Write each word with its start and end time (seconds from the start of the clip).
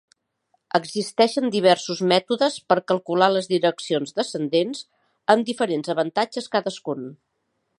Existeixen 0.77 1.49
diversos 1.55 1.99
mètodes 2.11 2.57
per 2.73 2.77
calcular 2.91 3.27
las 3.33 3.49
direccions 3.51 4.15
descendents 4.21 4.81
amb 5.35 5.51
diferents 5.51 5.93
avantatges 5.97 6.49
cadascun. 6.57 7.07